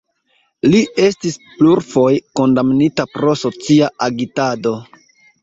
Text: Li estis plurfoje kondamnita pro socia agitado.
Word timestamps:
Li 0.69 0.77
estis 1.07 1.37
plurfoje 1.57 2.23
kondamnita 2.41 3.07
pro 3.13 3.35
socia 3.43 3.93
agitado. 4.09 4.75